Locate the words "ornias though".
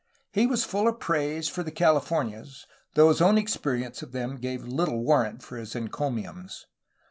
2.09-3.09